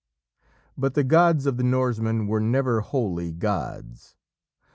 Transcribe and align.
But 0.75 0.95
the 0.95 1.03
gods 1.03 1.45
of 1.45 1.57
the 1.57 1.63
Norsemen 1.63 2.25
were 2.25 2.39
never 2.39 2.81
wholly 2.81 3.31
gods. 3.31 4.15